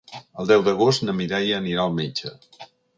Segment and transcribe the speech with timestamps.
[0.43, 2.37] El deu d'agost na Mireia anirà al metge.